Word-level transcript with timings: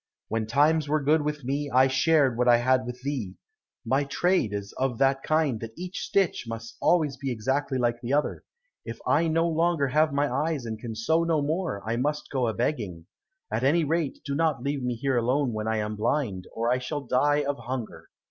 When 0.29 0.47
times 0.47 0.87
were 0.89 1.03
good 1.03 1.21
with 1.21 1.43
me, 1.43 1.69
I 1.69 1.85
shared 1.85 2.35
what 2.35 2.47
I 2.47 2.57
had 2.57 2.87
with 2.87 2.99
thee. 3.03 3.35
My 3.85 4.03
trade 4.03 4.51
is 4.51 4.73
of 4.79 4.97
that 4.97 5.21
kind 5.21 5.59
that 5.59 5.73
each 5.77 5.99
stitch 5.99 6.45
must 6.47 6.75
always 6.81 7.17
be 7.17 7.29
exactly 7.31 7.77
like 7.77 8.01
the 8.01 8.11
other. 8.11 8.43
If 8.83 8.97
I 9.05 9.27
no 9.27 9.47
longer 9.47 9.89
have 9.89 10.11
my 10.11 10.27
eyes 10.27 10.65
and 10.65 10.79
can 10.79 10.95
sew 10.95 11.23
no 11.23 11.39
more 11.43 11.87
I 11.87 11.97
must 11.97 12.31
go 12.31 12.47
a 12.47 12.53
begging. 12.55 13.05
At 13.51 13.63
any 13.63 13.83
rate 13.83 14.17
do 14.25 14.33
not 14.33 14.63
leave 14.63 14.81
me 14.81 14.95
here 14.95 15.17
alone 15.17 15.53
when 15.53 15.67
I 15.67 15.77
am 15.77 15.95
blind, 15.95 16.47
or 16.51 16.71
I 16.71 16.79
shall 16.79 17.01
die 17.01 17.43
of 17.43 17.59
hunger." 17.59 18.09